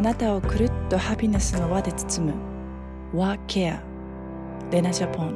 [0.00, 2.34] あなたをくるっとハピネスの輪で包む。
[3.12, 3.82] ワーケア。
[4.70, 5.34] レナジャポン。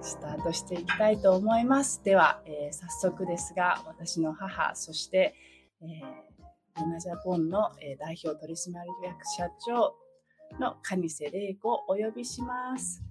[0.00, 2.00] スタートしていきたいと思います。
[2.02, 5.34] では、えー、早速ですが私の母そして、
[5.82, 8.70] えー、レナジャポンの、えー、代表取締
[9.04, 9.94] 役社長
[10.58, 13.02] の蟹瀬玲子をお呼びします。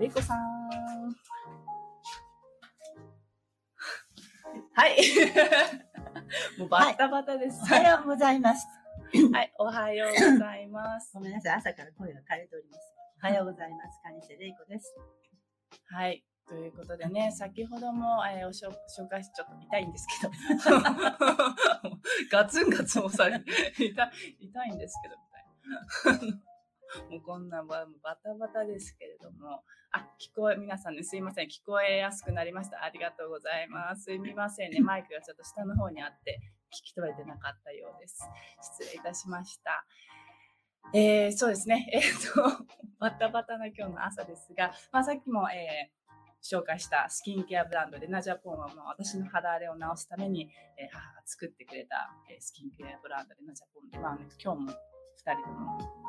[0.00, 0.38] 玲子さん。
[4.72, 4.96] はい。
[6.58, 8.66] もうバタバタです、はい、おはようございます。
[9.32, 11.12] はい、おはようございます。
[11.14, 12.92] ごめんなさい、朝から声が枯れております。
[13.22, 14.00] おはようございます。
[14.04, 14.94] 蟹瀬玲子です。
[15.90, 16.24] はい。
[16.48, 18.72] ということでね、先ほども、えー、お紹
[19.08, 20.32] 介しちょっと痛いんですけど、
[22.32, 23.52] ガツンガツン押されて、
[23.84, 25.22] 痛痛いんですけど、み
[26.20, 26.38] たいな。
[27.10, 27.86] もうこんなバ
[28.22, 31.48] タバタですけれども、あ、聞こえ、皆さんね、すいません。
[31.48, 32.82] 聞こえやすくなりました。
[32.82, 34.04] ありがとうございます。
[34.04, 34.80] すみませんね。
[34.80, 38.22] マイクがちょっと下の方にあって、聞き取れてなかったようです。
[38.80, 39.86] 失礼いたしました。
[40.94, 41.88] えー、そうですね。
[41.92, 42.64] えっ、ー、と、
[42.98, 54.72] バタバタな今日の朝ですが、まあ、さっきも、えー、紹介したスキンケアブランドレナジャポンは、まあ、私の肌荒れを治すために、えー、母が作ってくれた、えー、スキンケアブランドレナジャポンで、まあね、今日も
[55.28, 55.42] 2人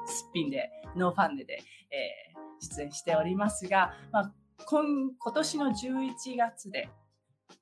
[0.06, 1.60] すっぴんで、ノーファンデで、
[1.92, 4.34] えー、出演しておりますが、まあ、
[4.66, 6.90] 今今年の11月で、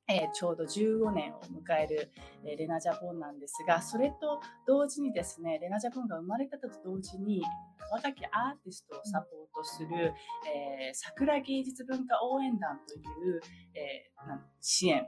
[0.07, 2.11] えー、ちょうど15年を迎える、
[2.45, 7.43] えー、レナジャポンなんですが、それと同時にですね、レナジャポンが生まれたと同時に、
[7.91, 10.13] 若きアーティストをサポートする、
[10.45, 13.41] えー、桜芸術文化応援団という、
[13.75, 15.07] えー、支援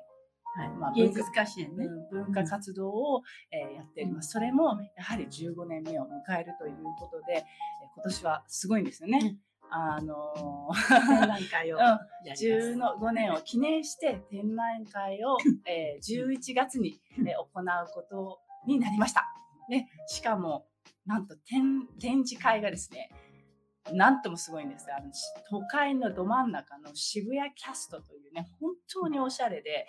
[0.56, 4.32] はいまあ、芸術家支援ね、文化活動を、えー、やっております。
[4.32, 7.42] それもやはり15年目を迎えるということで、えー、
[7.96, 9.38] 今年はすごいんですよね。
[9.72, 11.78] あのー、展覧会を
[12.26, 19.26] 15年を記念して展覧会を、えー、11月に、えー、行うことになりました。
[19.70, 20.66] ね、しかも、
[21.06, 23.12] なんと展展示会がですね、
[23.94, 24.88] なんともすごいんです。
[24.92, 25.12] あの、
[25.50, 29.88] 都会のど真ん中の渋谷キャストというね、本当におしゃれで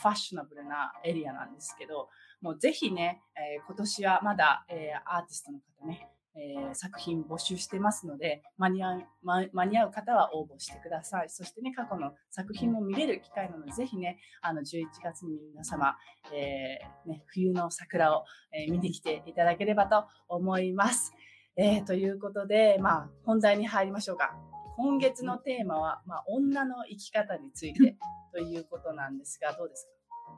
[0.00, 2.08] ファッショナブルなエリアなんですけど、
[2.40, 11.30] もうぜひね、えー、今年はまだ、えー、アーティストの方ね、えー、作品募集してますので、間に合う、間に合う方は応募してください。
[11.30, 15.96] そしてね、過去の作品も見れる機会なので、ぜひね、あの、11月に皆様、
[16.34, 21.14] えー、ね、冬の桜を、えー、見に来ていただければと思います。
[21.56, 24.55] え、ということで、まあ、本題に入りましょうか。
[24.76, 27.96] 今月のテーマは、まあ、女の生き方について
[28.32, 29.86] ということなんですが、どうです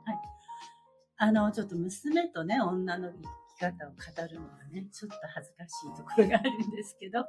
[0.07, 0.13] か？
[0.13, 0.21] はい。
[1.17, 7.25] あの、ちょっと娘とね、女の生き方を語るのはね、ちょっと恥ずかしいところがあるんですけど、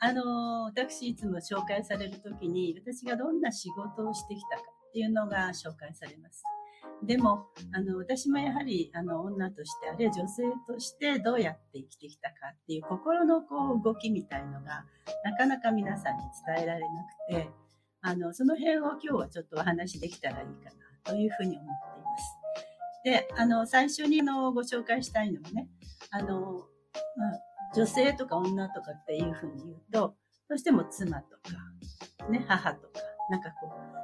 [0.00, 6.42] あの、私いつも紹介されるときに、私がどんな仕事をしてきたかっていうのが紹介されます。
[7.02, 14.84] でも、あの、私もやはり、あの、女として、あるいは女性としてどうやって生きてきたかっていう心のこう動きみたいのが、
[15.24, 16.86] なかなか皆さんに伝えられな
[17.28, 17.50] くて、
[18.00, 20.70] あの、その辺を今日はちょっとお話できたらいいかな
[21.04, 22.38] というふうに思っています。
[23.04, 25.68] で、あの、最初にのご紹介したいのはね、
[26.10, 26.66] あの、
[27.16, 27.40] まあ、
[27.74, 30.14] 女性とか女とかっていうふうに言うと、
[30.48, 33.00] どうしても妻とか、ね、母とか、
[33.30, 33.72] なんかこ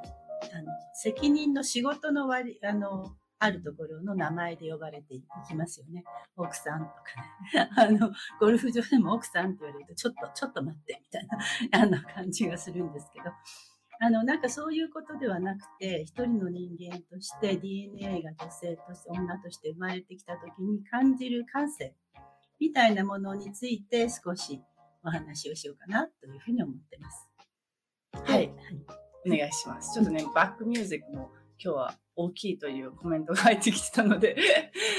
[0.53, 6.03] あの、責任の仕事の割、あの、あるところの名前で呼ばれていきますよね。
[6.37, 6.93] 奥さんとか
[7.53, 7.69] ね。
[7.75, 13.31] あの、ゴルフ場でも奥さんって言われると、ちょっと、ちょっと待って、みたいな、あんな感じがするんですけど。
[13.99, 21.95] あの、なんかそういうことではなくて、一人の人間として DNA が女性として、女として生まれてきた時に感じる感性
[22.59, 24.61] みたいなものについて少し
[25.03, 27.27] お話をしようかなというふうに思ってます。
[28.13, 28.37] はい。
[28.37, 29.93] はいお願いします。
[29.93, 31.31] ちょっとね、バックミュージックも
[31.63, 34.35] 今日は大きいというコメントが入ってきてたので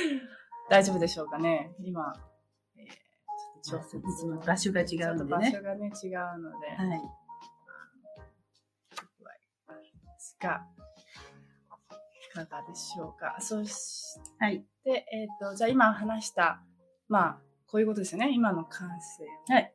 [0.71, 1.75] 大丈夫でしょうかね。
[1.81, 2.15] 今、
[2.77, 2.87] えー、
[3.63, 3.99] ちょっと調節。
[3.99, 5.53] いつも場所が違うのでね。
[5.53, 6.69] 場所がね、違うので。
[6.69, 7.01] はい。
[7.01, 7.07] で
[10.19, 10.67] すが、
[12.31, 13.37] いかがでしょうか。
[13.41, 16.63] そして、はい、で、えっ、ー、と、じゃあ今話した、
[17.09, 18.33] まあ、こういうことですよね。
[18.33, 19.75] 今の感性を、はい、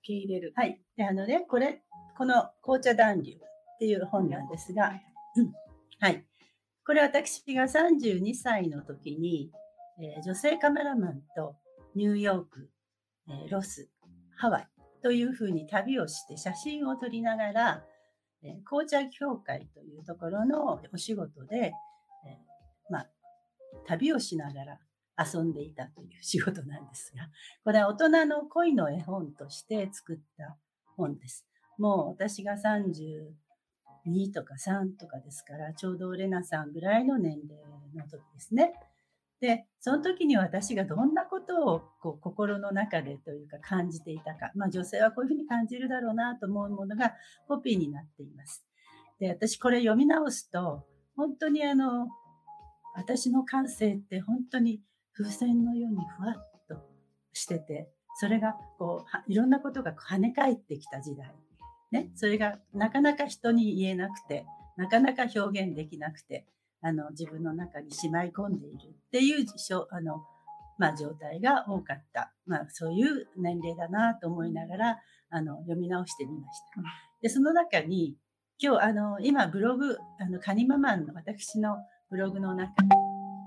[0.00, 0.52] 受け入れる。
[0.56, 0.80] はい。
[0.96, 1.82] で、あのね、これ、
[2.16, 3.38] この紅茶暖流
[3.82, 4.92] っていう本なんですが、
[5.98, 6.24] はい。
[6.86, 9.50] これ私が32歳の時に、
[10.00, 11.56] えー、女性カメラマンと
[11.96, 12.70] ニューヨーク、
[13.28, 13.90] えー、ロス、
[14.36, 14.68] ハワイ
[15.02, 17.84] というふうに旅をして写真を撮りながら、
[18.44, 23.10] えー、紅茶協会というところのお仕事で、えー、まあ、
[23.88, 24.78] 旅をしながら
[25.18, 27.28] 遊んでいたという仕事なんですが、
[27.64, 30.56] これは大人の恋の絵本として作った
[30.96, 31.48] 本です。
[31.78, 32.56] もう私が
[34.06, 37.62] 2とか3とかですから、ちょうどレナさんぐらいの年齢
[37.94, 38.72] の時ですね。
[39.40, 47.14] で、その時に私がどんなことをこう心の中でというか感じていたか、まあ女性はこういうふうに感じるだろうなと思うものが
[47.48, 48.64] コピーになっています。
[49.18, 52.08] で、私これ読み直すと、本当にあの、
[52.94, 54.80] 私の感性って本当に
[55.12, 56.76] 風船のようにふわっと
[57.32, 57.88] してて、
[58.20, 61.34] それがこう、いろんなことが跳ね返ってきた時代。
[61.92, 64.46] ね、それがなかなか人に言えなくて、
[64.76, 66.46] なかなか表現できなくて、
[66.80, 69.46] あの、自分の中にしまい込んでいるっていう、
[69.90, 70.24] あの、
[70.78, 72.32] まあ、状態が多かった。
[72.46, 74.98] まあ、そういう年齢だなと思いながら、
[75.30, 76.82] あの、読み直してみました。
[77.20, 78.16] で、その中に、
[78.58, 81.76] 今日、あの、今、ブログ、あの、カニママンの私の
[82.10, 82.72] ブログの中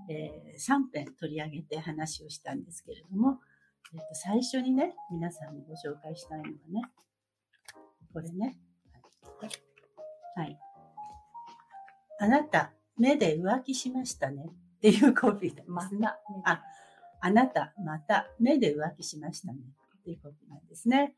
[0.07, 3.39] で、えー、3編取り上げて話をしたんですけれども、
[3.94, 6.81] えっと、最初にね、皆さんにご紹介したいのはね、
[8.15, 8.57] これね。
[10.38, 10.57] はい。
[12.17, 14.45] あなた、目で浮気しましたね
[14.77, 15.69] っていうコピーです。
[15.69, 16.21] また。
[16.45, 16.63] あ、
[17.19, 19.59] あなた、また、目で浮気しましたね
[20.00, 21.13] っていうコピーなんですね。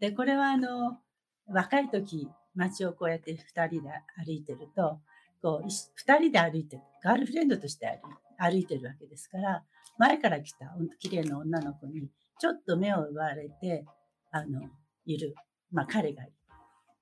[0.00, 0.98] で、これはあの、
[1.46, 4.98] 若い時、街をこうやって二人で歩いてると、
[5.40, 8.00] こう、二人で歩いてる、ガールフレンドとして
[8.38, 9.62] 歩いてるわけですから、
[9.98, 10.66] 前から来た
[10.98, 12.08] 綺麗な女の子に、
[12.40, 13.84] ちょっと目を奪われて、
[14.32, 14.62] あの、
[15.06, 15.36] いる、
[15.70, 16.32] まあ彼がいる。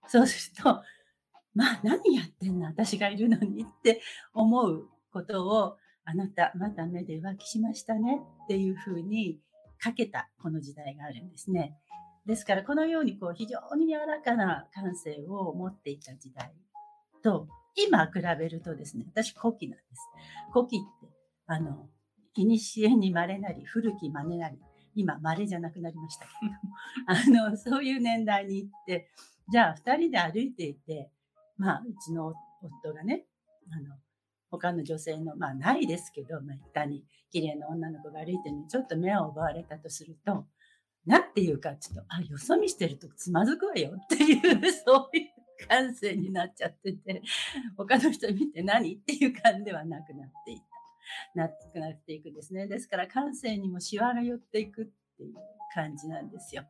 [0.08, 0.82] そうすると、
[1.54, 4.00] まあ何やってんの私がいるのにって
[4.34, 9.38] 思うことをあなたまた目で浮気しましたねっていうふうに
[9.78, 11.76] かけたこの時代があるんですね。
[12.26, 16.52] ですからこのようにこう非常に柔らかな感性を持っていた時代
[17.22, 20.02] と今比べるとですね、私古希なんです。
[20.52, 21.08] 古希って
[21.46, 21.88] あの、
[22.34, 24.58] 古に稀なり古き真似なり
[24.94, 26.52] 今稀じゃなくなりましたけれ
[27.26, 29.08] どもあのそういう年代に行って
[29.50, 31.10] じゃあ2人で歩いていて
[31.58, 33.24] まあ、うちの夫がね、
[33.70, 33.96] あの、
[34.50, 40.46] 他の女性の、まあないですけど、まあ、下に綺麗な女の子が歩いてるのにちょっと目を奪われたとすると、
[41.04, 44.40] なんていうか、ちょっと、あ、よそ見してるとつまずくわよっていう、
[44.72, 47.22] そういう感性になっちゃってて、
[47.76, 48.94] 他の人見て何？
[48.94, 50.66] っていう感じではなくなっていた。
[51.34, 52.68] なくなっていくですね。
[52.68, 54.86] ですから感性にもシワが寄っていくっ
[55.16, 55.34] ていう
[55.74, 56.64] 感じなんですよ。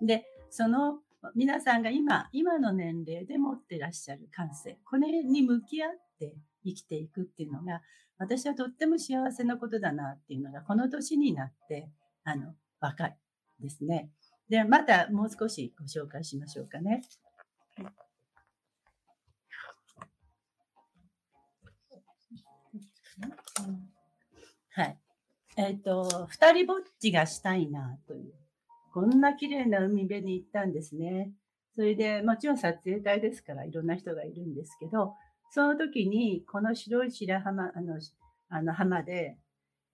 [0.00, 1.00] で、その
[1.34, 6.34] 皆さんが今、今の年齢で持ってらっしゃる感性、これに向き合って
[6.64, 7.80] 生きていくっていうのが、
[8.18, 11.88] 私はとっても幸せなことだなっていうのが、この年になって、
[12.24, 13.16] あの、若い
[13.60, 14.10] ですね。
[14.48, 17.02] で、またもう少しご紹介しましょうかね。
[24.70, 24.98] はい。
[25.56, 28.34] えっ、ー、と、二人ぼっちがしたいなという
[28.94, 31.32] こんな綺麗な海辺に行ったんですね。
[31.74, 35.14] それで、もちろん撮影隊ですからいろんな人がいるんですけど、
[35.50, 37.98] その時にこの白い白浜、あの、
[38.50, 39.36] あの浜で、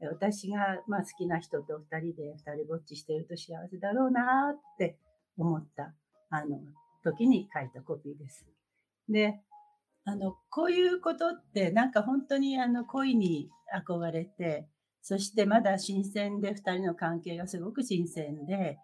[0.03, 4.99] 私がまあ好きな人と二人で二人ぼっちしてると幸せだろうなって
[5.39, 5.95] 思った、
[6.29, 6.59] あの、
[7.03, 8.45] 時に書いたコピーです。
[9.09, 9.41] で、
[10.05, 14.69] あの、こういうことってなんか本当にあの恋に憧れて、
[15.01, 18.77] そしてまだ新鮮で二人の関係がすごく新鮮で、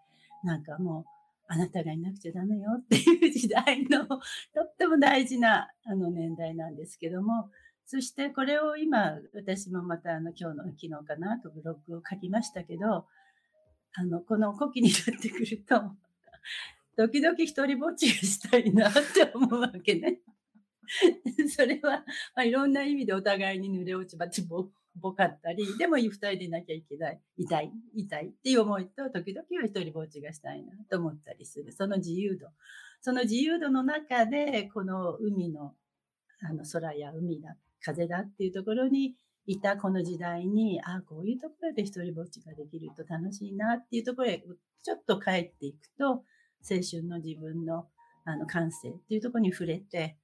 [0.43, 1.05] なんかもう、
[1.49, 4.15] あなたがいなくちゃダメよっていう時代の と
[4.63, 7.49] っても大事なあの年代なんですけども、
[7.85, 13.07] そしてこれを今、私もまたあの今日の昨日かなとブログを書きましたけど、
[13.93, 15.95] あの、この古希になってくると、
[16.97, 20.19] 時々一人ぼっちがしたいなって思うわけね。
[21.49, 22.03] それは、
[22.35, 24.69] まあ、いろんな意味でお互いに濡れ落ち葉ってぼ
[25.13, 31.71] かったり、でも二人でいなきゃいけない、痛い、痛いっていう思いと、時々は一人ぼっちがしたいなと思ったりする。
[31.71, 32.47] その自由度。
[33.01, 35.73] その自由度の中で、この海の、
[36.41, 44.43] あの空や海だ、風だっていうところにいたこの時代に、ああ、こういうところで一人ぼっちができると楽しいなっていうところへ
[44.83, 46.23] ちょっと帰っていくと、青
[46.89, 47.87] 春の自分の
[48.25, 50.17] あの感性っていうところに触れて、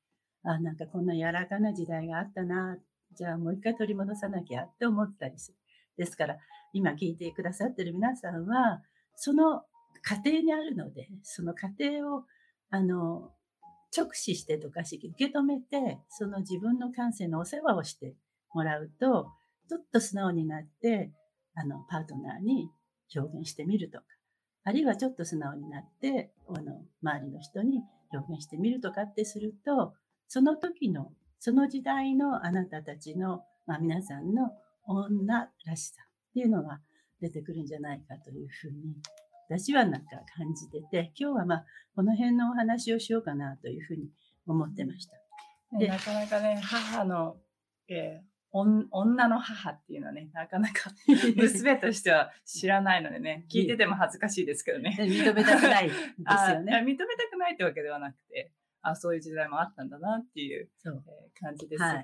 [0.44, 2.78] あなんかこんな柔らかな時代があったな
[3.16, 5.58] じゃあもう一回取り戻さなきゃって思ったりする。
[5.98, 6.38] ですから、
[6.74, 8.82] 今聞いてくださってる皆さんは、
[9.16, 9.64] その
[10.02, 12.26] 過程にあるので、その過程を、
[12.70, 13.32] あの、
[13.96, 18.16] 直視してとかし、受け止めて、その自分の感性のお世話をして
[18.54, 19.32] もらうと、
[19.70, 21.12] ちょっと素直になって、
[21.56, 22.72] あの、パートナーに
[23.16, 24.06] 表現してみるとか、
[24.64, 29.94] あるいはちょっと素直になって、あの、周りの人に表現してみるとかってすると、
[30.28, 31.12] その時の
[31.46, 34.52] その時代のあなたたちの、まあ、皆さんの
[34.88, 35.96] 女らしさ
[36.30, 36.80] っていうのが
[37.20, 38.96] 出てくるんじゃないかというふうに
[39.50, 41.66] 私はなんか感じてて今日はまあ
[41.98, 44.08] この辺のお話をしようかなというふうに
[44.48, 45.18] 思ってました。
[45.78, 47.36] でなかなかね母の、
[47.90, 50.92] えー、女の母っていうのはね、なかなか
[51.36, 54.96] 娘としては知らないのでね、聞いてても恥ずかしいですけどね。
[54.98, 56.78] 認めたくないですよね。
[56.78, 60.92] 認めたくないってわけではなくて、あそういう時代もあったんだなっていう、えー、
[61.40, 62.02] 感じですが、はい、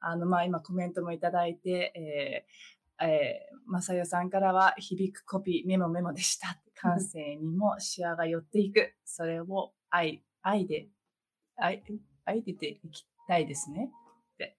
[0.00, 6.58] あのまあ、今コメントもいただいて、えーえー、まさよさんからは響くコピーメモメモでした。
[6.74, 8.94] 感性にも視野が寄っていく。
[9.04, 10.88] それを愛、愛で、
[11.56, 11.84] 愛、
[12.24, 13.92] 愛でていきたいですね。
[14.34, 14.56] って、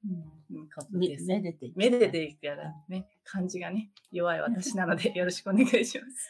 [0.49, 1.25] うん、ことです。
[1.25, 1.77] めでていく。
[1.77, 6.29] めでていくやらね、感じがね、弱い私なので よろしくお願いします。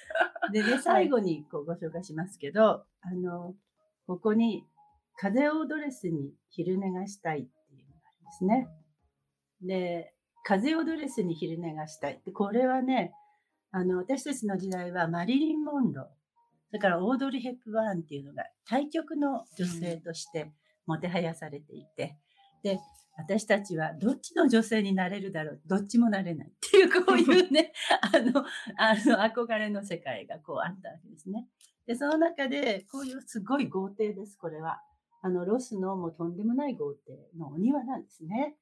[0.51, 3.55] でね、 最後にこうご紹介しますけど、はい、あの、
[4.07, 4.65] ここに
[5.17, 8.67] 風をドレスに昼寝がしたいっていうのがありますね。
[9.61, 13.13] で、風をドレスに昼寝がしたいって、これはね、
[13.71, 16.05] あの、私たちの時代はマリリン・モンロー、
[16.69, 20.51] それからオードリー・ヘップバーンっていうのが対極の女性として
[20.85, 22.17] もてはやされていて、
[22.63, 22.79] で、
[23.15, 25.61] 私たちはどっちの女性になれるだろう？
[25.67, 28.43] どっちもなれないっていう、こういうね、 あの、
[28.75, 31.47] あの、憧れの世界がこうあったわけですね。
[31.85, 34.81] で、その中で、こういうすごい豪邸です、これは。
[35.23, 38.57] あの、ロスのもうとんでもない豪邸のお庭なんですね。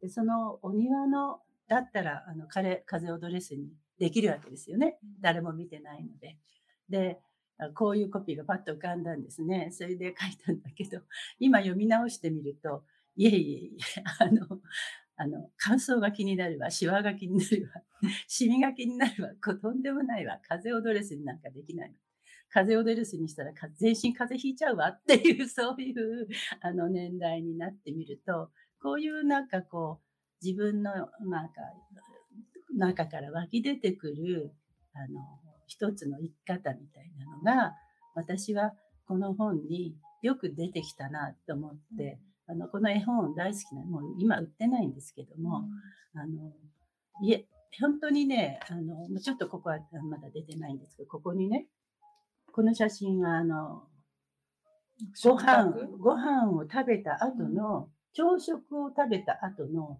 [0.00, 3.68] で、そのお庭の、だったら、あの、風、風をドレスに
[3.98, 4.98] できるわけですよね。
[5.20, 6.38] 誰も見てないので。
[6.88, 7.18] で、
[7.74, 9.70] こういうコピーがパッと浮かんだんですね。
[9.72, 11.00] それで書いたんだけど、
[11.40, 12.84] 今読み直してみると、
[13.16, 14.60] いえいえいえ、あの、
[15.16, 17.82] あの、感想が気になるわ、シワが気になるわ、
[18.28, 21.96] シミが気になるわ、とんでもないわ、風邪をドレスになんかできないの。
[22.54, 26.28] 風邪をドレスにしたら全身風邪ひいちゃうわっていう、そういう
[26.62, 31.54] あの年代になってみると、こういうなんかこう、自分のなんか
[32.76, 34.54] 中から湧き出てくる、
[34.94, 35.20] あの、
[35.66, 37.74] 一つの生き方みたいなのが、
[38.14, 38.72] 私は
[39.08, 45.64] この本によく出てきたなと思って、あの、この絵本大好きな、もう今売ってないんですけども、
[46.14, 46.52] あの、
[47.20, 47.48] いえ、
[47.80, 51.66] 本当にね、あの、ちょっとここはまだ出てないんですけど、ここにね、
[52.54, 53.82] この写真は、あの、
[55.24, 59.98] ご飯、ご飯を食べた後の、朝食を食べた後の、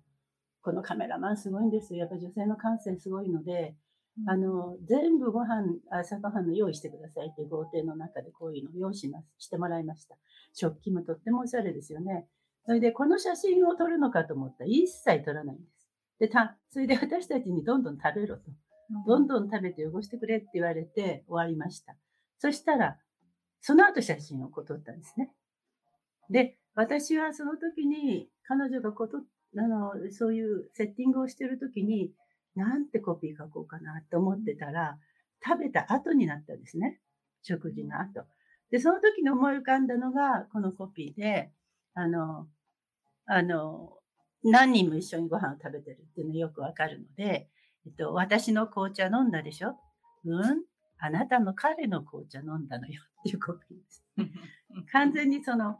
[0.62, 2.02] このカメラマンすごいんですよ。
[2.02, 3.74] やっぱ女性の感性すごいので、
[4.22, 10.14] うん、あの、全部ご飯、朝ごはんの用意してくださいって豪邸の中でこういうのを用意します、してもらいました。
[10.52, 12.28] 食器もとってもおしゃれですよね。
[12.66, 15.88] それで、この写真を撮るのかと思ったら一切撮らないんです。
[16.20, 18.42] で、た、それで私たちにどんどん食べろと。
[19.08, 21.96] どんどん食べて汚してくれって言われて終わりました。
[22.44, 22.98] そしたら、
[23.62, 25.32] その後写真を撮ったんですね。
[26.28, 29.22] で、私はその時に彼女がこと、
[29.56, 32.12] あの、そういうセッティングをしてる時に、
[32.54, 34.98] なんてコピー書こうかなと思ってたら、
[35.42, 37.00] 食べた後になったんですね。
[37.40, 38.26] 食事の後。
[38.70, 41.50] で、その時に思い浮かんだのが、このコピーで、
[41.94, 42.46] あの、
[43.24, 43.94] あの、
[44.42, 47.48] 何人も一緒にご飯を食べてるっていうのよくわかるので、
[47.86, 49.78] えっと、私の紅茶飲んだでしょ？
[50.26, 50.62] うん？
[51.04, 54.04] あなたの彼の紅茶飲んだのよっていうコピーです。
[54.90, 55.78] 完全にその、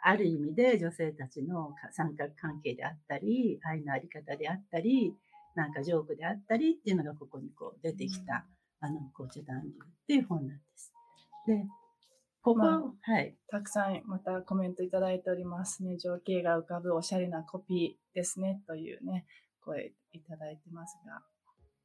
[0.00, 5.16] ある意味で女性たちの三角関係であったり、愛のあり方であったり、
[5.56, 8.46] なんかジョークであったりっていうのがここにこう出てきた、
[8.80, 9.72] うん、あの、紅茶男流っ
[10.06, 10.94] ていう本なんです。
[11.46, 11.66] で、
[12.40, 13.36] ここ、まあ、はい。
[13.48, 15.98] たくさんまたコメントいただいておりますね。
[15.98, 19.26] 情景が浮かぶおしゃれなコピーですね、というね、
[19.60, 21.22] 声いただいてますが。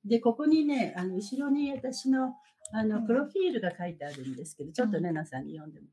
[0.05, 2.35] で、ここにね、あの、後ろに私の、
[2.71, 5.87] あの、プロフィールが書いてあるんですけど、ちょっとレナさんに読んでも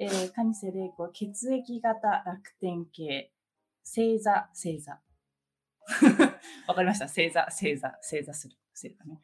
[0.00, 3.32] えー、蟹瀬玲子、血液型楽天系、
[3.84, 5.00] 星座、星座。
[6.68, 7.08] わかりました。
[7.08, 8.56] 星座、星座、星座する。
[8.72, 9.20] 星座ね。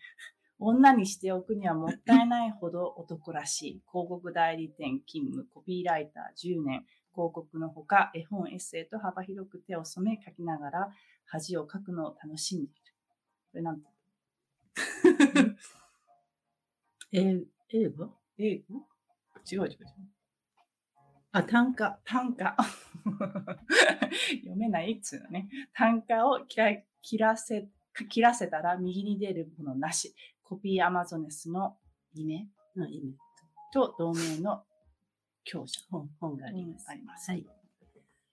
[0.59, 3.71] 女にしておくにはもったいないほど男らしい。
[3.89, 10.93] 広告代理店勤務、コピーライター10年、広告のほか、絵本、エッセイと幅広く手を染め書きながら
[11.25, 12.95] 恥をかくのを楽しんでいる。
[13.53, 13.94] これなんて
[17.13, 18.11] え英語？
[18.39, 18.87] 英語？
[19.51, 19.77] 違う違う違う。
[21.33, 22.01] あ、単価。
[22.05, 22.57] 単価。
[24.43, 25.49] 読めないっつうのね。
[25.73, 27.69] 単価を切ら切らせ、
[28.09, 30.15] 切らせたら右に出るものなし。
[30.43, 31.79] コピーアマゾネスの
[32.15, 33.15] イメのイメ
[33.73, 34.65] と同名の
[35.43, 36.87] 教者、本本があります。
[36.89, 37.31] あります。
[37.31, 37.47] はい。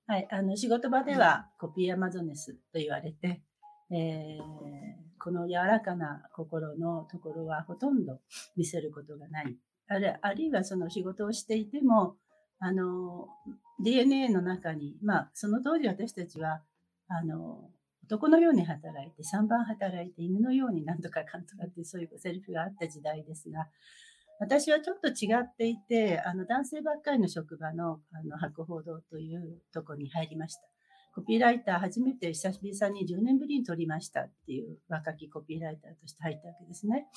[0.08, 0.28] はい。
[0.30, 3.42] あの、仕事場ではコピーアマゾネスと言われて、
[3.90, 8.20] えー、この柔らかな心のところはほとんど
[8.58, 9.56] 見せることがない。
[9.88, 12.16] あるあるいはその仕事をしていても、
[12.60, 13.28] あの、
[13.84, 16.62] DNA の中に、まあ、その当時私たちは、
[17.08, 17.70] あの、
[18.06, 23.68] 男のように働いて、3番働いて、犬のようになんとかかんとかってそういうセリフがあった時代ですが、
[24.40, 30.71] 私はちょっと違っていて、あの、男性ばっかりの職場の、あの、博報堂というとこに入りました。
[31.14, 37.08] コピーライター初めて久しぶりに10年ぶりに撮りましたっていう若きコピーライターとして入ったわけですね。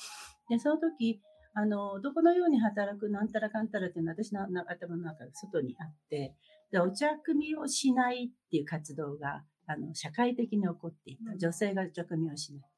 [0.49, 1.21] で、その時、
[1.53, 6.35] あの、どこのように働くなんたらかんたらっていうのは私の頭の中が外にあって、
[6.71, 11.37] で、お茶組みをしないっていう活動が、あの、社会的に起こっていた。
[11.37, 12.69] 女性がお茶組みをしない。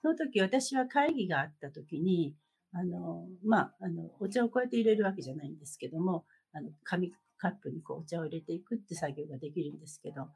[0.00, 2.34] その時私は会議があった時に、
[2.72, 10.28] あの、まあ、あの、お茶をこうやって入れるわけじゃないんですけども、あの、紙カップにこうお茶を入れていくって作業ができるんですけど、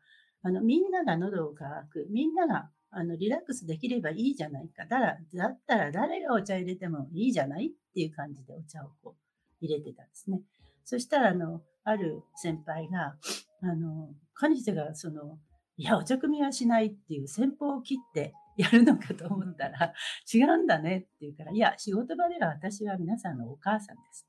[0.42, 4.84] あの、みんなが喉を乾く、みんながあのリラックスできればいいじゃないか。
[4.86, 9.16] だらだったら誰がお茶入れてもいいじゃないっていう感じでお茶をこ
[9.60, 10.42] う入れてたんですね。
[10.84, 13.16] そしたら、あの、ある先輩が、
[13.62, 15.38] あの、彼女がその、
[15.76, 19.94] いや、お茶組みはしないっていう先方を切ってやるのかと思ったら、
[20.32, 24.26] 違うんだねって言うから、いや、仕事場では私は皆さんのお母さんです。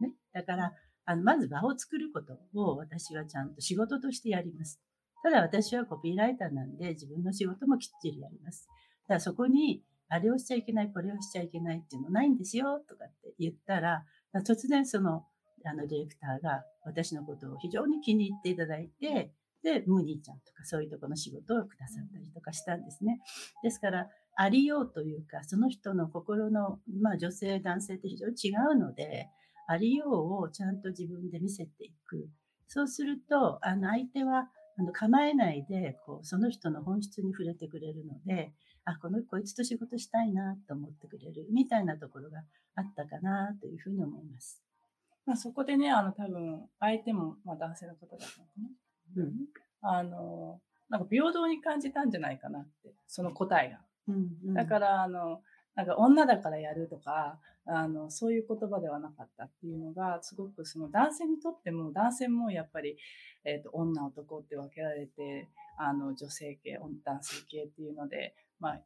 [0.00, 0.12] ね。
[0.32, 0.72] だから、
[1.10, 4.80] あの、まず場を作ることを私はちゃんと仕事としてやります。
[5.24, 8.68] ただ私はコピーライターなんで自分の仕事もきっちりやります。
[9.08, 14.04] だからそこに、あれをしちゃいけない、これをしちゃいけないっていうのないんですよ、とかって言ったら、
[14.46, 15.24] 突然その、
[15.64, 19.32] あのディレクターが私のことを非常に気に入っていただいて、
[19.64, 23.20] で、ムーニーちゃんとかそういうとこの仕事をくださったりとかしたんですね。
[23.64, 29.28] ですから、ありようというか、その人の心の、まあ女性、男性って非常に違うので、
[29.70, 32.28] ありようをちゃんと自分で見せていく。
[32.66, 38.52] そうすると、あの相手はあの構えないでこうその人の本質に触れてくれるので、
[38.84, 42.42] あ、このこいつと仕事したいなと思ってくれるみたいなところが
[42.74, 44.60] あったかなというふうに思います。
[45.24, 49.22] まあ、そこでね、あの多分相手もまあ男性の方だったのかな。
[49.22, 49.32] うん。
[49.82, 53.78] あの、なんか平等に感じたんじゃないかなって、その答えが。
[54.08, 55.42] うんうん、だから、あの、
[55.74, 62.96] なんか女だからやるとか、あの、そういう言葉ではなかったっていうのが、すごくその男性にとっても、男性もやっぱり、
[63.44, 65.48] えっ、ー、と、女、男って分けられて、
[65.78, 68.80] あの、女性系、男性系っていうので、まあ、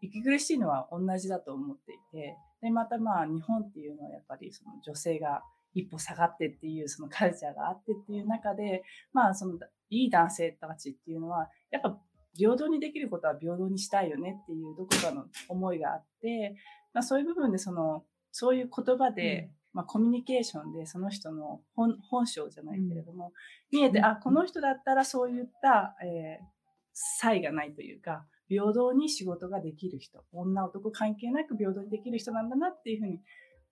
[0.00, 5.42] 息苦しいのは同じだと思っていて、で、またまあ、日本っていうのはやっぱりその女性が
[5.74, 9.54] 一歩下がってっていうそのカルチャーがあってっていう中で、まあ、その、
[9.90, 12.00] いい男性たちっていうのは、やっぱ
[12.36, 16.56] 平等にできることは平等にしたいよねっていうどこかの思いがあって、
[16.92, 23.32] まあ、そういう部分でその、そういう言葉で、うん、まあ、コミュニケーションでその人の本本性じゃないけれども、
[23.72, 26.46] うん、見えて、あ、この人だったらそういった、えー、
[26.92, 33.20] 差異がないというか、平等に仕事ができる人、女男関係なく平等にできる人なんだなっていうふうに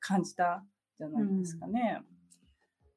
[0.01, 0.65] 感じた
[0.99, 1.99] じゃないですかね。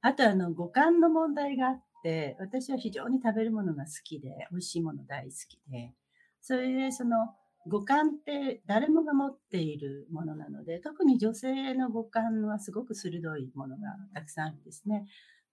[0.03, 1.90] うん、あとあの五感の問題があって、
[2.39, 5.93] 私は非常に食べるものが好きで、美味しいもの大好きで、
[6.41, 7.35] それでその
[7.67, 13.83] 五感って誰もが持っているものなので、特に女性の五感はすごく鋭いものが
[14.13, 15.05] たくさんあるんですね。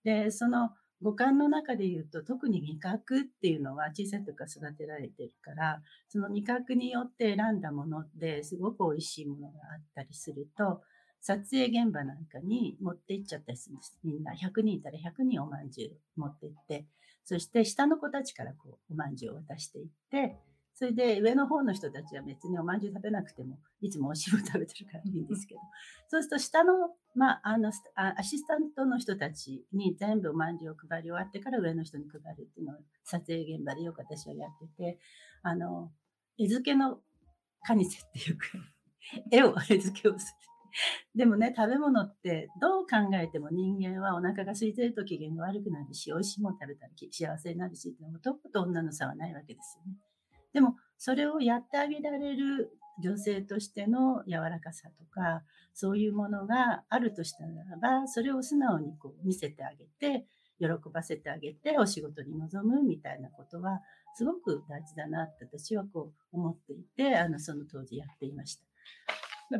[0.04, 0.70] で、その
[1.02, 10.80] 五感の中で言うと、特に味覚っていうのは小さい時から育てられてるから、その味覚によって選んだものですごく美味しいものがあったりすると、
[11.20, 13.98] 撮影現場なんかに持って行っちゃったりするんです。
[14.04, 16.86] みんな100人いたら100人おまんじゅう持って行って、
[17.24, 20.36] そして下の子たちからこうおまんじゅうを渡していって、
[20.74, 25.60] それで上の方の人たちは別におまんじゅう食べなくても、いつもおしぼ食べてるからいいんですけど、
[26.08, 26.72] そうすると下の、
[27.16, 34.98] まあ、あの、アシスタントの人たちに全部おまんじゅうを配り終わってから上の人に配るっていうのを撮影現場でよく私はやってて、
[35.42, 35.90] あの、
[36.38, 37.00] 絵付けの
[37.64, 38.46] カニセっていうか、
[39.32, 40.47] 絵を絵付けをする。
[41.14, 49.98] でもね、食べ物ってどう考えても人間はお腹が空いてると機嫌が悪くなるし、美味しいもの食べたら幸せになるし、男と女の差はないわけですよね。
[50.52, 60.26] でも、それをやってあげられる女性としての柔らかさとか、そういうものがあるとしたならば、それを素直にこう見せてあげて、
[60.58, 63.80] 喜ばせてあげて、お仕事に臨むみたいなことは、
[64.16, 68.64] すごく大事だなって私はこう思っていて、あの、その当時やっていました。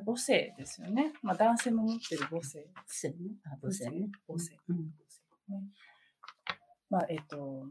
[0.04, 1.12] 母性ですよね。
[1.22, 2.66] まあ男性も持ってる母性。
[2.74, 3.16] 母性ね。
[3.44, 4.08] あ母性ね。
[4.26, 4.56] 母性。
[4.68, 4.76] うん、
[5.48, 5.62] ね。
[6.90, 7.66] まあ、えっ、と、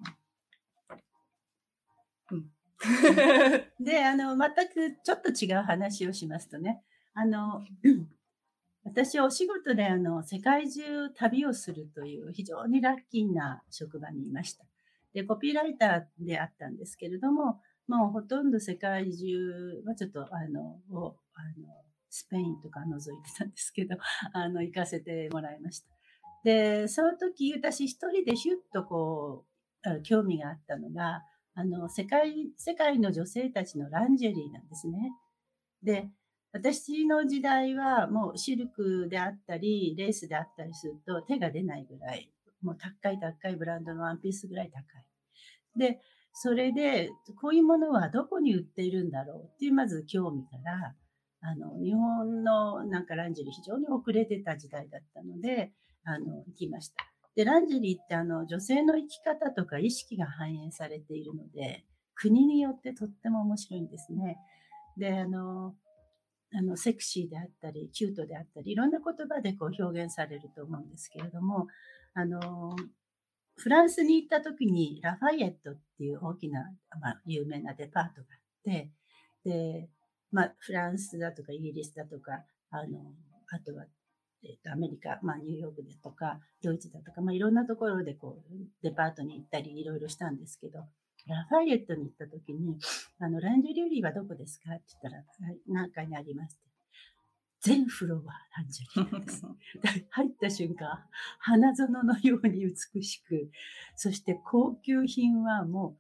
[2.32, 2.52] うん。
[3.84, 7.66] で、あの、全くちょっと違う話をしますとね、あの、
[8.84, 14.66] 私お仕事であの、世界中旅をするという非常にラッキーな職場にいました。
[15.14, 21.87] で、コピーライターであったんですけれども、もうほとんど世界中はちょっとあの、をあの
[22.18, 23.98] スペインとか除いてたんですけど、
[24.34, 25.88] あの、行かせてもらいました。
[26.44, 29.46] で、その時私一人でシュッとこ
[29.86, 35.12] う、興味があったのが、あの、世界、世界の女性たちのランジェリーなんですね。
[35.84, 36.10] で、
[36.52, 45.06] 私の時代はもうシルクであったり、レースであったりすると手が出ないぐらい、もう高い高いブランドのワンピースぐらい高い。
[45.78, 46.02] で、
[46.34, 47.10] それで、
[47.42, 50.96] こういうものはどこに売っているんだろうっていう、まず興味から、
[51.42, 55.72] あの、日本のなんかランジェリー非常に遅れてた時代だったので、
[56.04, 56.96] あの、行きました。
[57.36, 64.38] で、ランジェリーってあの、女性の生き方とか意識が反映されているので、国によってとっても面白いんですね。
[64.98, 65.76] で、あの、
[66.54, 71.68] あの、セクシーであったり、キュートであったり、いろんな言葉でこう表現されると思うんですけれども、
[72.14, 72.76] あの、
[73.58, 76.72] フランスに行った時にラファイエットっていう大きな、
[77.02, 78.92] まあ、有名なデパートがあって、
[79.44, 79.90] で、
[80.32, 83.00] まあ、フランスだとかイギリスだとか、あの、
[83.50, 83.86] あとは、
[84.44, 90.80] えっと、アメリカ、まあ、ニューヨークだとか、ドイツだとか、まあ、いろんなところでこう、デパートに行ったり、いろいろしたんですけど、
[91.28, 92.78] ラファイエットに行った時に、
[93.20, 95.24] あの、ランジェリー売りはどこですかって言ったら、
[95.68, 96.68] 何階にありますって。
[97.60, 99.44] 全フロアランジェリーなんです。
[100.12, 101.04] 入った瞬間、
[101.40, 103.50] 花園のように美しく、
[103.96, 105.98] そして高級品はも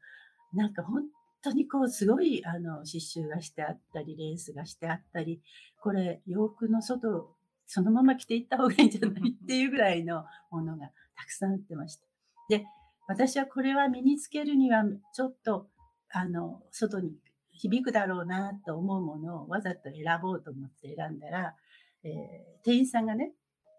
[0.54, 1.04] う、なんか本
[1.41, 5.41] 当にこう、すごい、あの、刺繍がしてあったり、レースがしてあったり、
[5.82, 9.32] これ、洋服の外、そのまま着ていった方がいいんじゃない？
[9.32, 12.06] っていうぐらいのものがたくさん売ってました。
[12.50, 12.65] で、
[13.08, 15.67] 私はこれは身につけるにはちょっと、
[16.10, 17.12] あの、外に
[17.52, 21.56] 響くだろうなと思うものをわざと選ぼうと思って選んだら、
[22.04, 23.34] えー、店員さんがね、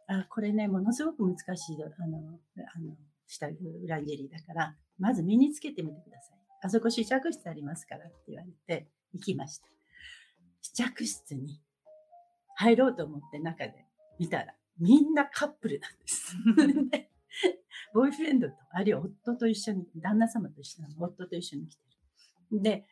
[0.06, 2.38] あ、これね、ものすごく難しい、あの、
[2.74, 3.46] あの、下、
[3.82, 6.37] 裏ジェリーだから、まず身につけてみてください。
[6.62, 9.68] あそこ試着室ありますからって言われて行きました。
[10.62, 11.60] 試着室に
[12.56, 13.86] 入ろうと思って中で
[14.18, 16.36] 見たら、みんなカップルなんです。
[17.94, 21.82] ボーイフレンドと、あるいは夫と一緒に、旦那様と一緒に、夫と一緒に来て
[22.52, 22.62] る。
[22.62, 22.86] で、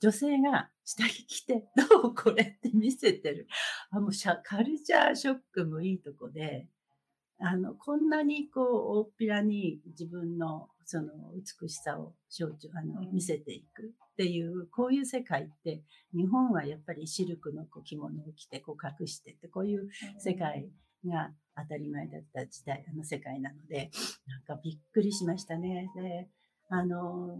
[0.00, 3.46] 女性が下着着て、 どうこれって見せてる。
[3.90, 4.10] あもう
[4.42, 6.68] カルチャーショックもいいとこで、
[7.44, 15.82] あの、こんなにこう、大っぴらに自分のその美しさを象徴、あの、見せていくっていう、こういう世界って、
[16.14, 20.68] 日本はやっぱりシルクのこう着物を着て、こう隠してって、こういう世界
[21.04, 23.90] が当たり前だった時代、あの世界なので、
[24.26, 25.90] なんかびっくりしましたね。
[25.96, 26.28] で、
[26.68, 27.36] あの、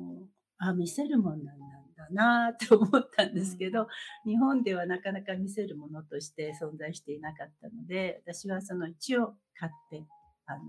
[0.69, 1.59] あ、見せるもんなん
[1.97, 3.87] だなと思ったんですけど、
[4.25, 10.05] 日本ではなかなか見せるものとして存在していなかったので、私はその一応買って、
[10.47, 10.61] あの、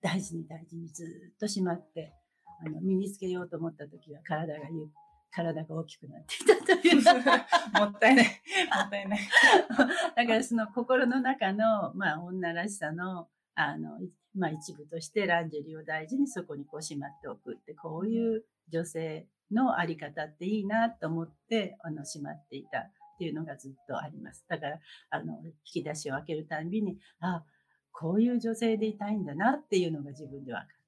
[0.00, 2.12] 大事に大事にずっとしまって、
[2.64, 4.88] あの、身につけようと思った時は体がゆ
[5.30, 7.02] 体が大きくなっていたという。
[7.78, 8.26] もったいない。
[8.74, 9.18] もったいない。
[10.16, 14.00] だからその心の中の、まあ、女らしさの、あの、
[14.34, 24.44] まあ、一部としてランジェリーを大事にそこにこうしまっておくって、こういう女性のあり方っていいなと思って、あの、しまっていたっていうのがずっとあります。
[24.48, 24.80] だから、
[25.10, 27.44] あの、引き出しを開けるたんびに、あ、
[27.92, 30.78] こういう女性でいたいんだなっていうのが自分でわかる。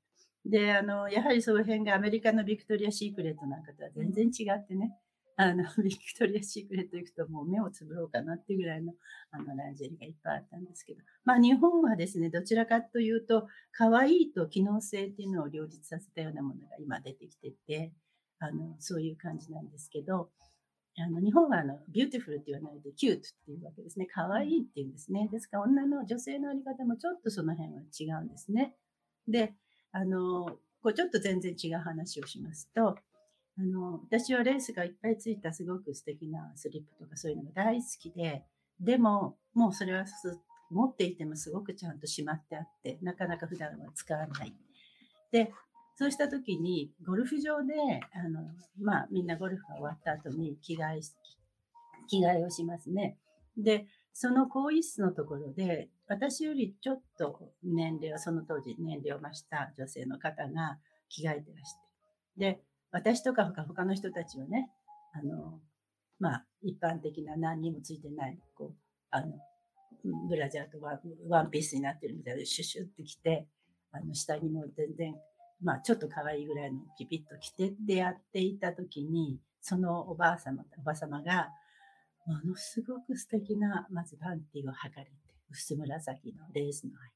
[0.51, 4.97] で、あの、やはりその辺がアメリカのビクトリア・シークレットなんかとは全然違ってね、
[5.37, 8.95] あの、 ビクトリア・シークレット行くともう目をつぶろうかなっていうぐらいの、
[9.31, 17.93] あの、ランジェリーがいっぱいあったんですけど、まあ日本はですね、どちらかというと、可愛いと機能性っていうのを両立させたようなものが今出てきてて、
[18.41, 20.31] あの、そういう感じなんですけど、
[20.99, 24.07] あの、日本はあの、 beautiful って言わないで、 cute っていうわけですね。
[24.07, 25.29] 可愛いっていうんですね。
[25.31, 28.75] ですから女の女性のあり方もちょっとその辺は違うんですね。
[29.29, 29.55] で、
[29.93, 30.47] あの、
[30.83, 32.97] こうちょっと全然違う話をしますと、
[33.59, 38.45] あの、私はレースがいっぱいついたすごく素敵なスリップとかそういうのが大好きで、
[38.81, 40.05] でも、もうそれは
[40.71, 44.55] 持っていてもすごくちゃんとしまってあって、なかなか普段は使わない。
[45.31, 45.53] で、
[46.01, 47.75] そうした時に、ゴルフ場で、
[48.15, 48.41] あの、
[48.81, 51.01] まあ、みんなゴルフが終わった後に着替え、
[52.09, 53.19] 着替えをしますね。
[53.59, 53.85] で、
[54.15, 60.79] その更衣室のところで、私よりちょっと年齢は、その当時年齢を増した女性の方が
[61.11, 61.79] 着替えてらして。
[62.39, 64.71] で、私とか他の人たちはね、
[65.13, 65.61] あの、
[66.19, 68.75] まあ、一般的な何にもついてない、こう、
[69.11, 69.35] あの、
[70.31, 73.47] ブラジャーとワンピースになってるみたいで、シュシュって着て、
[73.93, 75.15] あの、下着も全然、
[75.63, 81.51] まあ、ちょっと可愛いぐらいのピピッと着てってやっていた時に、そのおばあ様、おば様が、
[82.27, 85.13] ものすごく素敵な、まずパンティを履かれて、
[85.51, 87.13] 薄紫のレースの入っ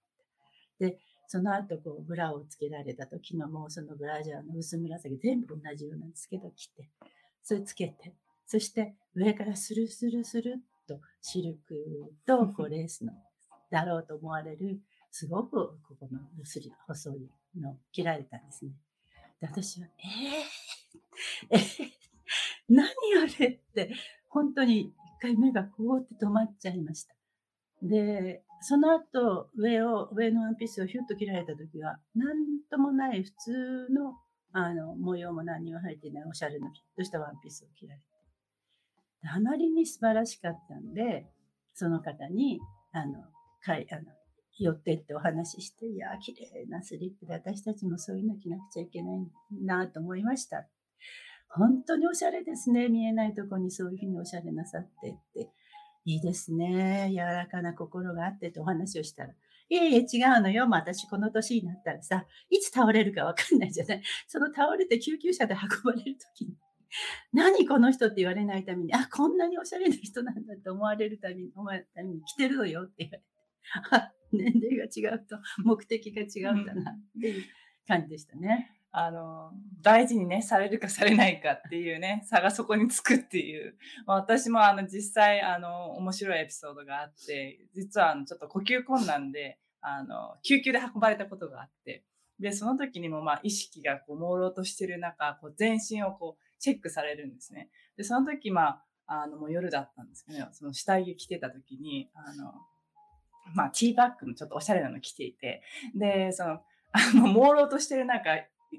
[0.78, 0.86] た。
[0.86, 6.90] で、その後、こう、ブラをつけられた時のもうそのブラジャーの薄紫、全部同じようなんですけど、着て、
[7.42, 8.14] それつけて、
[8.46, 13.12] そして上からスルスルスルっとシルクとこうレースの
[13.70, 14.80] だろうと思われる、
[15.10, 15.50] すごく
[15.88, 17.30] ここの薄い、細い
[17.60, 18.72] のを着られたんですね。
[19.40, 19.88] で、私は、
[21.50, 21.90] えー、えー、
[22.68, 22.90] 何あ
[23.38, 23.46] れ？
[23.48, 23.94] って、
[24.28, 27.14] 本当に一回目がこうって止まっちゃいました。
[27.82, 32.36] で、その後、上を、上のワンピースをヒュッと切られた時は、なん
[32.70, 34.14] ともない普通の
[34.56, 38.06] あの、模様も何にも入っていないおしゃれなピッとしたワンピースを着られて。
[39.26, 41.26] あまりに素晴らしかったんで、
[41.74, 42.60] その方に、
[42.92, 43.14] あの、
[43.64, 44.02] かい、あの、
[44.58, 49.26] 寄ってってお話しして、いや、綺麗なスリップで私たちもそういうの着なくちゃいけない
[49.62, 50.66] なと思いました。
[51.48, 52.88] 本当におしゃれですね。
[52.88, 55.50] 見えないとこにそういうふうにおしゃれなさってって。
[56.06, 57.10] いいですね。
[57.12, 60.66] 柔らかな心があってってお話をしたら、いえいえ違うのよ。
[60.70, 64.02] 私この年になったらさ、いつ倒れるかわかんないじゃない。
[64.28, 66.54] その倒れて救急車で運ばれるときに、
[67.32, 73.24] 何この人って言われないために、あ、こんなにおしゃれな人なんだって思われるために、思われるために来てるのよって言われて、
[74.32, 77.44] 年齢が違うと目的が違うんだなっていう
[77.86, 78.70] 感じでしたね。
[78.96, 79.50] あの、
[79.82, 83.76] 大事にね、されるかされないかっていうね、 差がそこにつくっていう。
[84.06, 92.04] まあ、私もあの、実際、あの、面白いエピソードがあって、実はあの、ちょっと呼吸困難で、あの、救急で運ばれたことがあって、
[92.38, 97.70] で、その時にもまあ意識がこう朦朧としてる中、こう全身をこうチェックされるんですね。
[97.96, 102.54] で、その時まあ、あの、もう夜だったんですけど、その下着着てた時に、あの、
[103.54, 105.62] まあ、ティーバッグのちょっとおしゃれなの着ていて、
[105.94, 106.60] で、その、
[106.92, 108.30] あの、朦朧としてる中、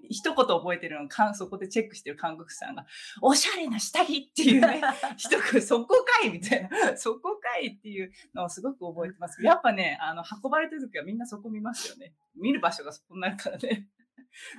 [0.10, 2.86] 一言覚えてるのをそこでチェックしてる韓国さんが、
[3.22, 4.82] おしゃれな下着っていうね、
[5.18, 9.44] 一言、そこかいみたいな、そこかいっていうのをすごく覚えてます。
[9.44, 12.14] やっぱね、あの、運ばれてる時はみんなそこ見ますよね。
[12.36, 13.88] 見る場所がそこになるからね。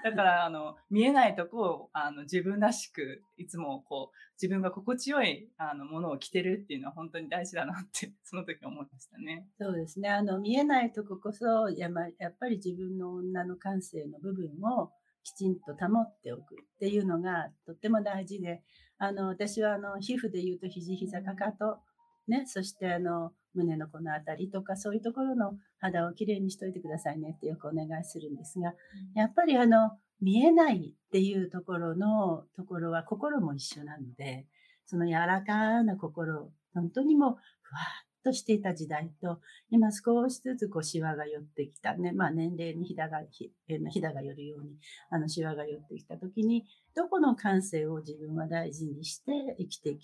[0.04, 9.48] だから、あの、見えないとこを、あの、自分らしく、いつもこう、自分が心地よい、あの、ものを着てるっていうのは本当に大事だなって、 その時思いましたね。
[9.58, 10.08] そうですね。
[10.08, 14.92] あの、見えないとここそ、やまやっぱり自分の女の感性の部分を、
[15.26, 18.62] きちんと保っておくっていうのがとっても大事で、
[18.96, 21.80] あの、私はあの、皮膚で言うと肘、膝、かかと、
[22.28, 28.74] ね、そしてあの、胸のこの辺りとか、そういうところの肌をきれいにしといてくださいねってよくお願いするんですが、
[29.14, 34.46] やっぱりあの、見えないっていうところのところは心も一緒なので、
[34.86, 39.38] その柔らかな心、本当にもう、ふわっとしていた時代と、
[39.70, 43.52] 今少しずつこうシワが寄ってきたね、まあ年齢にひだが、ひ
[43.90, 44.70] ひだが寄るように、
[45.10, 46.64] あのシワが寄ってきた時に、
[46.96, 49.98] どこの感性を自分は大事にして生きてい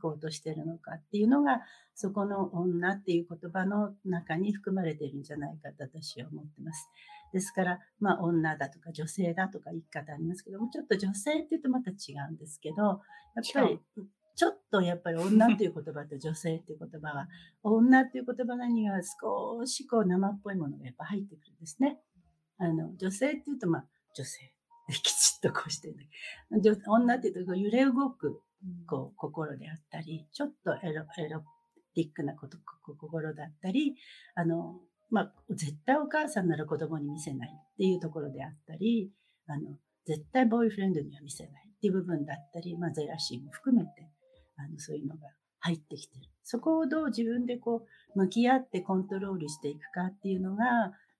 [0.00, 1.60] こうとしてるのかっていうのが、
[1.94, 6.88] そこの女っていう言葉の中に含まれているんじゃないかと私は思ってます。
[7.34, 13.00] ですから、まあ女だとか女性だとか言い方ありますけども、ちょっと女性って言うとまた違うんですけど、やっ
[13.52, 13.80] ぱり
[14.36, 17.28] ちょっとやっぱり女っていう言葉と女性っていう言葉は、
[17.62, 21.98] 女っていう言葉には少しこう生っぽいものがやっぱ入ってくるんですね。
[22.58, 24.52] あの、女性っていうとまあ女性。
[24.88, 25.96] きちっとこうしてる
[26.86, 28.40] 女っていうと揺れ動く
[28.86, 31.42] こう心であったり、ちょっとエロエロ
[31.94, 33.96] ティックなこと心だったり、
[34.34, 34.76] あの、
[35.10, 39.10] まあ、絶対お母さんなら子供に見せないっていうところであったり、
[39.46, 44.08] あの、絶対ボーイフレンドには見せないっていう部分だったり、まあ、ゼラシーも含めて、
[44.56, 45.28] あの、そういうのが
[45.60, 46.24] 入ってきてる。
[46.42, 50.64] そこをどう自分でこう、向き合ってコントロールしていくかっていうのが、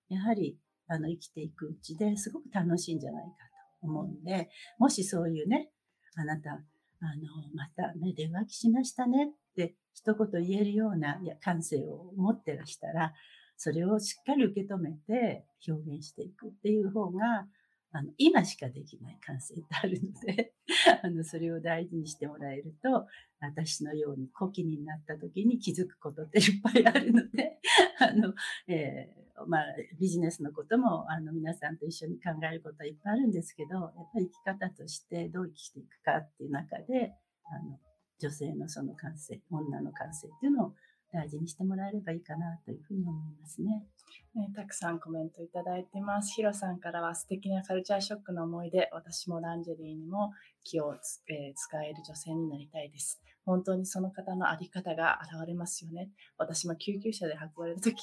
[0.08, 3.30] やはり、あの、生きていくうちですごく楽しいんじゃないか
[3.80, 5.70] と思うんで、もしそういうね、
[6.14, 6.62] あなた、あの、
[7.54, 13.12] また目で浮気しましたねって一言言えるような感性を持ってらしたら、
[13.56, 17.46] それをしっかり受け止めて表現していくっていう方が、
[17.96, 20.52] あの、今しかできない感性ってあるので、
[21.02, 23.06] あの、それを大事にしてもらえると、
[23.40, 27.58] 私のように古希になった時に気づくことっていっぱいあるので、
[27.98, 28.34] あの、
[28.68, 29.64] えー、まあ、
[29.98, 37.80] ビジネスのことも、あの、皆さんと一緒に考えることはいっぱいあるんですけど、やっぱり生き方としてどう生きていくかっていう中で、あの、
[38.18, 40.74] 女性のその感性、女の感性っていうのを
[41.12, 43.84] 大事にしてもらえればいいかなというふうに思いますね。
[44.34, 46.34] ねたくさんコメントいただいてます。
[46.34, 50.32] ヒロさんからは素敵なカルチャーショックの思い出、私もランジェリーにも
[50.64, 53.20] 気をつ、えー、使える女性になりたいです。
[53.44, 56.10] 本当にその方のあり方が現れますよね。
[56.36, 57.96] 私も救急車で運ばれた時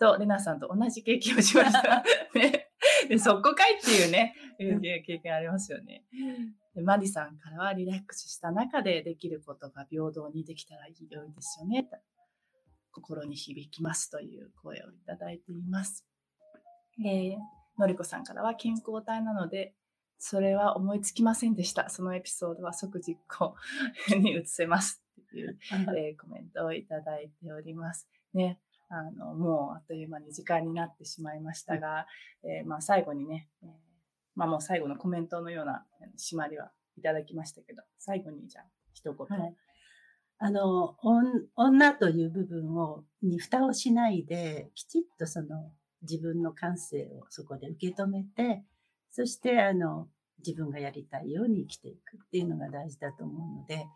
[0.00, 2.02] と、レナさんと同じ経験をしました。
[2.34, 2.68] ね、
[3.08, 4.34] でそこかいっていうね、
[5.06, 6.04] 経験ありますよね。
[6.74, 11.88] でマディさんからはリラックスした中でできることが平等にできたら良いですよね。
[12.98, 16.04] 心に響きますという声をいただいています。
[17.04, 17.36] えー、
[17.78, 19.74] のりこさんからは健康体なので、
[20.18, 21.88] それは思いつきませんでした。
[21.90, 23.54] そのエピソードは即実行
[24.18, 25.58] に移せますっていう、
[25.96, 28.08] えー、コメントをいただいております。
[28.34, 28.60] ね。
[28.88, 32.06] あの、もうあっという間に時間になってしまいましたが、
[32.42, 33.70] えー、まあ最後にね、えー、
[34.34, 39.56] まあもう最後のコメントのような締まりはいただきましたけど、最後にじゃあ一言、はい
[40.38, 40.96] あの、
[41.56, 45.72] 女という部分を、に蓋をしないで、きちっとその
[46.02, 48.62] 自分の感性をそこで受け止めて、
[49.10, 50.08] そしてあの、
[50.46, 53.86] 自分がやりたいように生きていくっていうのが大事だと思うので、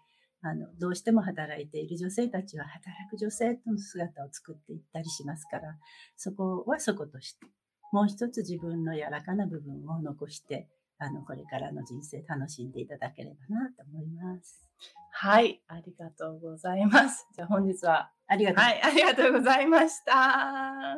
[0.43, 5.79] あの、どうしても働いている女性たちは働く女性との姿を作っていったりしますから、
[6.17, 7.47] そこはそことして、
[7.93, 10.69] もう一つ自分の柔らかな部分を残して、
[11.03, 14.65] あの、これからの人生楽しんでいただければなと思います。
[15.11, 17.27] はい、ありがとうございます。
[17.35, 18.65] じゃあ本日は、ありがとう。
[18.65, 20.97] はい、ありがとうございました。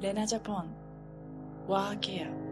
[0.00, 0.66] レナジャポン、
[1.66, 2.43] ワーケア。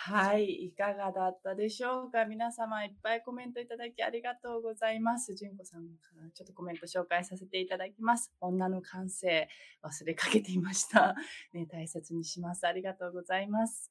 [0.00, 5.34] はい、いかがだったでしょうか皆様いっぱいコメントいただきありがとうございます。
[5.34, 8.32] 純子さんからちょっとコメント紹介させていただきます。
[8.40, 9.48] 女の感性
[9.82, 11.16] 忘れかけていました。
[11.52, 12.64] ね、大切にします。
[12.64, 13.90] ありがとうございます。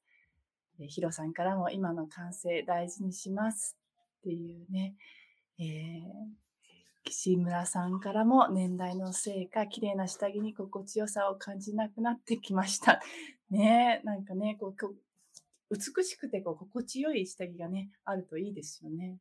[0.80, 3.78] えヒロさんからも今の感性大事にします
[4.20, 4.96] っていうね、
[5.60, 6.04] えー、
[7.04, 13.02] 岸村さんからも年代のせいか綺麗な下着に心地よさを感じなくなってきました。
[13.50, 14.96] ねなんかね、こう
[15.70, 19.18] 美しくてこう心地よい下着がね、あるといいですよね。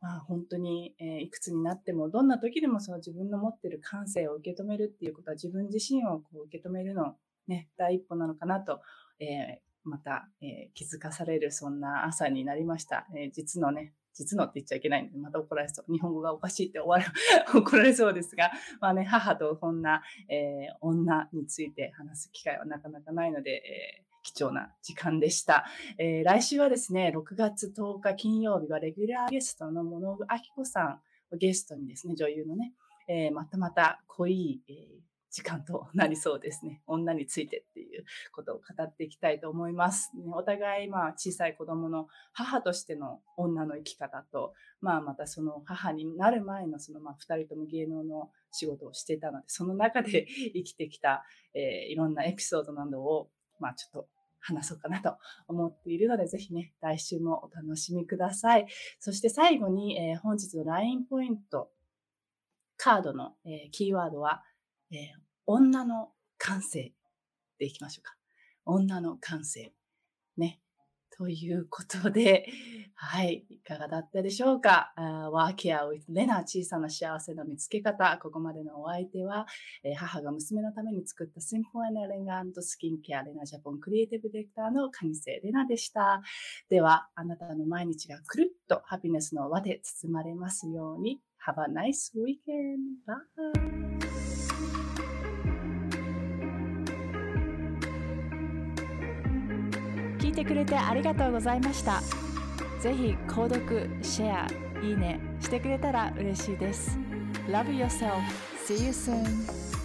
[0.00, 7.16] まあ本当に、えー、いくつになっても、どんな時でもその自分の持ってる感性を受け止めるっていうことは自分自身をこう受け止めるの、
[7.48, 8.80] ね、第一歩なのかなと、
[9.18, 13.06] えー、また、えー、気づかされるそんな朝になりました。
[13.16, 15.92] え実のね、実のって言っちゃいけないんで、また怒られそう。
[15.92, 17.12] 日本語がおかしいって終わる、
[17.58, 25.64] 怒られそうですが、まあね、母とこんな、えー、女について話す機会はなかなかないので、えー貴重な時間でした。
[25.98, 31.00] えー、来週はですね、6月10日金曜日はレギュラーゲストの物具明子さん
[31.32, 32.72] をゲストにですね、女優のね、
[33.06, 34.74] えー、またまた濃い、えー、
[35.34, 36.80] 時間となりそうですね。
[36.86, 40.12] 女についてっていうことを語っていきたいと思います。
[40.16, 54.08] ね、お互い、まあ、小さい子供の母としての女の生き方と、まあ、またその母になる前のその、まあ、二人とも芸能の仕事をしていたので、その中で生きてきた、えー、いろんなエピソードなどを、まあ、ちょっと
[54.44, 55.16] 話そうかなと
[55.48, 58.66] 思っているので、ぜひね、来週もお楽しみください。
[59.00, 61.70] そして最後に、えー、本日の LINE ポイント、
[62.76, 64.42] カードの、えー、キーワードは、
[64.90, 64.98] えー、
[65.46, 66.92] 女の感性
[67.58, 68.16] でいきましょうか。
[68.66, 69.72] 女の感性。
[70.36, 70.60] ね。
[71.16, 72.46] ということで、
[72.96, 78.18] はい、いかがだったでしょうか、uh, ?Work Out with Lena 小さな幸せの見つけ方。
[78.18, 79.46] ここまでのお相手は、
[79.84, 86.22] えー、母が娘のために作ったシンプルエレガントスキンケアレナジャポンクリエイティブディレクターの蟹瀬レナでした。
[86.68, 91.20] では、あなたの毎日がくるっとハピネスの輪で包まれますように。
[91.46, 93.04] Have a nice weekend!
[93.06, 94.03] Bye!
[100.34, 102.02] いてくれてありがとうございました
[102.80, 106.98] ぜひ購読、シェア、いいねしてくれたら嬉しいです
[107.48, 108.20] Love yourself.
[108.66, 109.83] See you soon.